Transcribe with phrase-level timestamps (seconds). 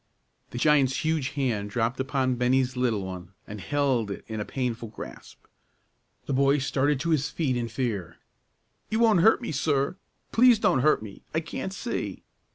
[0.49, 4.87] The giant's huge hand dropped upon Bennie's little one, and held it in a painful
[4.87, 5.45] grasp.
[6.25, 8.17] The boy started to his feet in fear.
[8.89, 9.97] "You won't hurt me, sir!
[10.31, 12.23] Please don't hurt me; I can't see!"